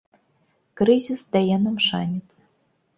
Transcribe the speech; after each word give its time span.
Крызіс 0.81 1.21
дае 1.37 1.57
нам 1.69 1.77
шанец. 1.89 2.29